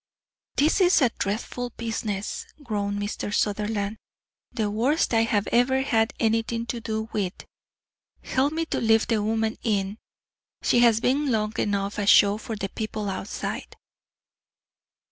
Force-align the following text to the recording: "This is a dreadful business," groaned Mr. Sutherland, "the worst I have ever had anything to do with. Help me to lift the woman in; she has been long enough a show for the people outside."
"This 0.55 0.81
is 0.81 0.99
a 0.99 1.11
dreadful 1.19 1.69
business," 1.77 2.47
groaned 2.63 2.99
Mr. 2.99 3.31
Sutherland, 3.31 3.97
"the 4.51 4.71
worst 4.71 5.13
I 5.13 5.21
have 5.25 5.45
ever 5.51 5.83
had 5.83 6.15
anything 6.19 6.65
to 6.73 6.81
do 6.81 7.07
with. 7.13 7.45
Help 8.23 8.51
me 8.51 8.65
to 8.65 8.81
lift 8.81 9.09
the 9.09 9.21
woman 9.21 9.59
in; 9.61 9.99
she 10.63 10.79
has 10.79 11.01
been 11.01 11.31
long 11.31 11.53
enough 11.59 11.99
a 11.99 12.07
show 12.07 12.39
for 12.39 12.55
the 12.55 12.69
people 12.69 13.11
outside." 13.11 13.75